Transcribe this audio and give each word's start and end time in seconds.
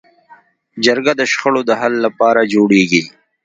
جرګه 0.85 1.13
د 1.19 1.21
شخړو 1.31 1.61
د 1.65 1.71
حل 1.79 1.93
لپاره 2.05 2.41
جوړېږي 2.53 3.01